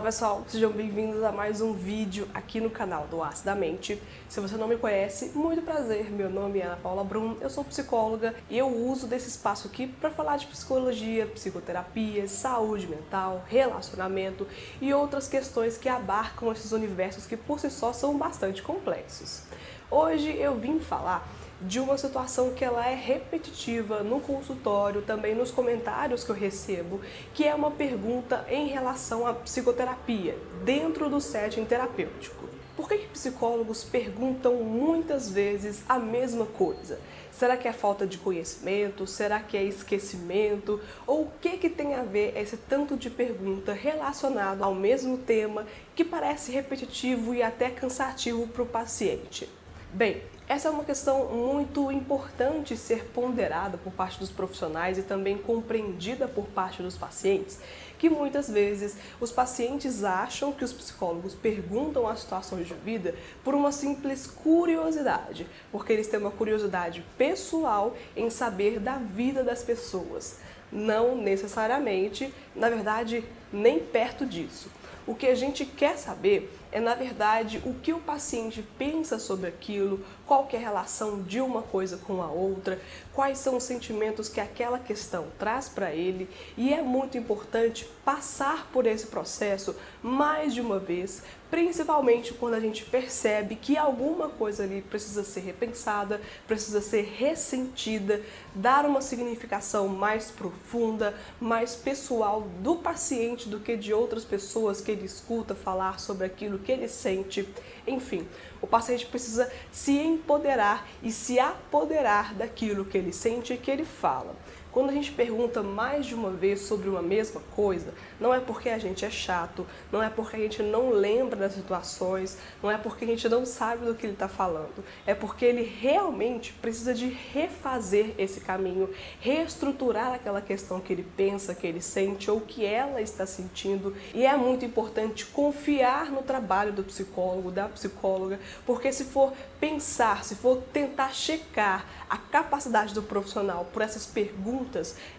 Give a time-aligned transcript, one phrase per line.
[0.00, 4.00] Fala pessoal, sejam bem-vindos a mais um vídeo aqui no canal do Acidamente.
[4.30, 7.62] Se você não me conhece, muito prazer, meu nome é Ana Paula Brum, eu sou
[7.62, 14.48] psicóloga e eu uso desse espaço aqui para falar de psicologia, psicoterapia, saúde mental, relacionamento
[14.80, 19.42] e outras questões que abarcam esses universos que por si só são bastante complexos.
[19.90, 21.28] Hoje eu vim falar
[21.60, 27.00] de uma situação que ela é repetitiva no consultório, também nos comentários que eu recebo,
[27.34, 32.48] que é uma pergunta em relação à psicoterapia dentro do setting terapêutico.
[32.76, 36.98] Por que, que psicólogos perguntam muitas vezes a mesma coisa?
[37.30, 39.06] Será que é falta de conhecimento?
[39.06, 40.80] Será que é esquecimento?
[41.06, 45.66] Ou o que, que tem a ver esse tanto de pergunta relacionado ao mesmo tema
[45.94, 49.46] que parece repetitivo e até cansativo para o paciente?
[49.92, 55.38] Bem, essa é uma questão muito importante ser ponderada por parte dos profissionais e também
[55.38, 57.60] compreendida por parte dos pacientes,
[57.96, 63.54] que muitas vezes os pacientes acham que os psicólogos perguntam as situações de vida por
[63.54, 70.40] uma simples curiosidade, porque eles têm uma curiosidade pessoal em saber da vida das pessoas.
[70.72, 74.68] Não necessariamente, na verdade, nem perto disso.
[75.06, 79.48] O que a gente quer saber é, na verdade, o que o paciente pensa sobre
[79.48, 82.80] aquilo, qual é a relação de uma coisa com a outra,
[83.12, 88.68] quais são os sentimentos que aquela questão traz para ele, e é muito importante passar
[88.72, 94.62] por esse processo mais de uma vez, principalmente quando a gente percebe que alguma coisa
[94.62, 98.22] ali precisa ser repensada, precisa ser ressentida,
[98.54, 104.92] dar uma significação mais profunda, mais pessoal do paciente do que de outras pessoas que
[104.92, 107.48] ele escuta falar sobre aquilo que ele sente.
[107.86, 108.26] Enfim,
[108.60, 113.84] o paciente precisa se empoderar e se apoderar daquilo que ele sente e que ele
[113.84, 114.36] fala.
[114.72, 118.68] Quando a gente pergunta mais de uma vez sobre uma mesma coisa, não é porque
[118.68, 122.78] a gente é chato, não é porque a gente não lembra das situações, não é
[122.78, 126.94] porque a gente não sabe do que ele está falando, é porque ele realmente precisa
[126.94, 128.88] de refazer esse caminho,
[129.20, 133.96] reestruturar aquela questão que ele pensa, que ele sente ou que ela está sentindo.
[134.14, 140.24] E é muito importante confiar no trabalho do psicólogo, da psicóloga, porque se for pensar,
[140.24, 144.59] se for tentar checar a capacidade do profissional por essas perguntas,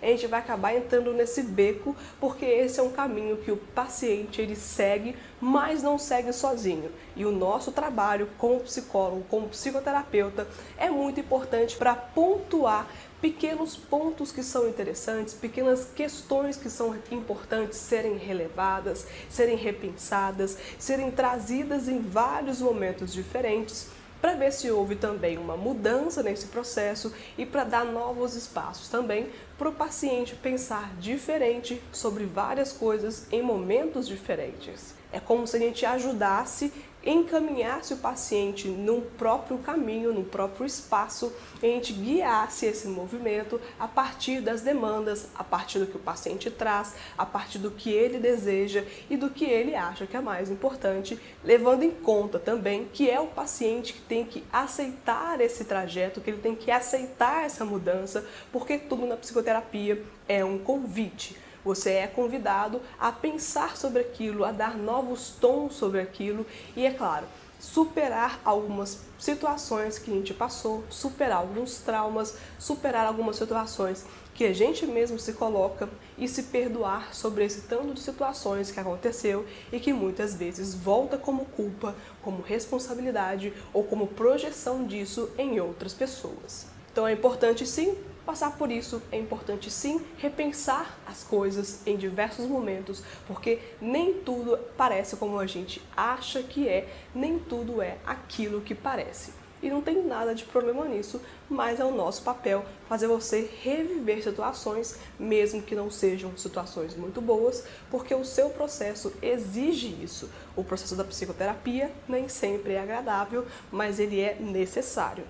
[0.01, 4.41] a gente vai acabar entrando nesse beco, porque esse é um caminho que o paciente
[4.41, 6.91] ele segue, mas não segue sozinho.
[7.15, 10.47] E o nosso trabalho como psicólogo, como psicoterapeuta,
[10.77, 12.87] é muito importante para pontuar
[13.21, 21.11] pequenos pontos que são interessantes, pequenas questões que são importantes serem relevadas, serem repensadas, serem
[21.11, 23.87] trazidas em vários momentos diferentes
[24.21, 29.29] para ver se houve também uma mudança nesse processo e para dar novos espaços também
[29.57, 34.93] para o paciente pensar diferente sobre várias coisas em momentos diferentes.
[35.11, 36.71] É como se a gente ajudasse
[37.03, 43.59] encaminhasse o paciente num próprio caminho, num próprio espaço, e a gente guiasse esse movimento
[43.79, 47.91] a partir das demandas, a partir do que o paciente traz, a partir do que
[47.91, 52.87] ele deseja e do que ele acha que é mais importante, levando em conta também
[52.91, 57.45] que é o paciente que tem que aceitar esse trajeto, que ele tem que aceitar
[57.45, 61.35] essa mudança, porque tudo na psicoterapia é um convite.
[61.63, 66.45] Você é convidado a pensar sobre aquilo, a dar novos tons sobre aquilo
[66.75, 67.27] e, é claro,
[67.59, 74.53] superar algumas situações que a gente passou, superar alguns traumas, superar algumas situações que a
[74.53, 79.79] gente mesmo se coloca e se perdoar sobre esse tanto de situações que aconteceu e
[79.79, 86.65] que muitas vezes volta como culpa, como responsabilidade ou como projeção disso em outras pessoas.
[86.91, 87.95] Então é importante sim
[88.25, 94.57] passar por isso, é importante sim repensar as coisas em diversos momentos, porque nem tudo
[94.77, 99.41] parece como a gente acha que é, nem tudo é aquilo que parece.
[99.61, 104.23] E não tem nada de problema nisso, mas é o nosso papel fazer você reviver
[104.23, 110.29] situações, mesmo que não sejam situações muito boas, porque o seu processo exige isso.
[110.55, 115.25] O processo da psicoterapia nem sempre é agradável, mas ele é necessário.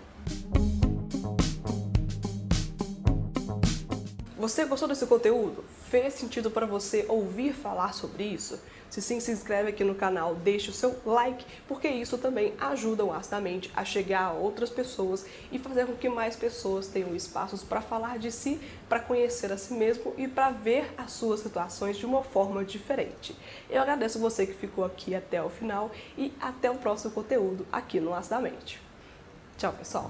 [4.41, 5.63] Você gostou desse conteúdo?
[5.91, 8.59] Fez sentido para você ouvir falar sobre isso?
[8.89, 13.05] Se sim, se inscreve aqui no canal, deixe o seu like, porque isso também ajuda
[13.05, 17.61] o Acidamente a chegar a outras pessoas e fazer com que mais pessoas tenham espaços
[17.61, 18.59] para falar de si,
[18.89, 23.37] para conhecer a si mesmo e para ver as suas situações de uma forma diferente.
[23.69, 27.99] Eu agradeço você que ficou aqui até o final e até o próximo conteúdo aqui
[27.99, 28.81] no Acidamente.
[29.55, 30.09] Tchau, pessoal!